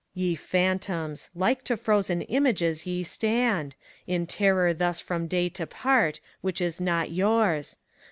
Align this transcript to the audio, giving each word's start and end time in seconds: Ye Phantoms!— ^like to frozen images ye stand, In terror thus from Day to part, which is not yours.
Ye 0.15 0.33
Phantoms!— 0.33 1.29
^like 1.37 1.61
to 1.65 1.77
frozen 1.77 2.23
images 2.23 2.87
ye 2.87 3.03
stand, 3.03 3.75
In 4.07 4.25
terror 4.25 4.73
thus 4.73 4.99
from 4.99 5.27
Day 5.27 5.47
to 5.49 5.67
part, 5.67 6.19
which 6.41 6.59
is 6.59 6.81
not 6.81 7.11
yours. 7.11 7.77